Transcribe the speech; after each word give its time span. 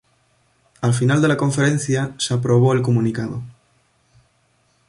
Al 0.81 0.95
final 0.95 1.21
de 1.21 1.27
la 1.27 1.37
conferencia 1.37 2.15
se 2.17 2.33
aprobó 2.33 2.73
el 2.73 2.81
comunicado. 2.81 3.43